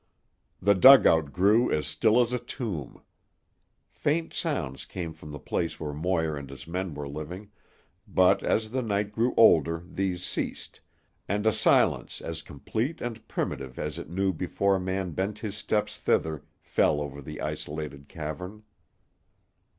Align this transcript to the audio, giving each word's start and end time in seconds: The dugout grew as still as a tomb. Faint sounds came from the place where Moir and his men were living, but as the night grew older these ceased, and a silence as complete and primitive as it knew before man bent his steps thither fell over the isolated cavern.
The 0.59 0.73
dugout 0.73 1.31
grew 1.31 1.71
as 1.71 1.85
still 1.85 2.19
as 2.19 2.33
a 2.33 2.39
tomb. 2.39 3.03
Faint 3.91 4.33
sounds 4.33 4.83
came 4.83 5.13
from 5.13 5.29
the 5.29 5.37
place 5.37 5.79
where 5.79 5.93
Moir 5.93 6.35
and 6.35 6.49
his 6.49 6.65
men 6.67 6.95
were 6.95 7.07
living, 7.07 7.51
but 8.07 8.41
as 8.41 8.71
the 8.71 8.81
night 8.81 9.11
grew 9.11 9.35
older 9.37 9.83
these 9.85 10.23
ceased, 10.23 10.81
and 11.27 11.45
a 11.45 11.53
silence 11.53 12.19
as 12.19 12.41
complete 12.41 12.99
and 12.99 13.27
primitive 13.27 13.77
as 13.77 13.99
it 13.99 14.09
knew 14.09 14.33
before 14.33 14.79
man 14.79 15.11
bent 15.11 15.37
his 15.37 15.55
steps 15.55 15.95
thither 15.99 16.45
fell 16.63 16.99
over 16.99 17.21
the 17.21 17.39
isolated 17.39 18.07
cavern. 18.09 18.63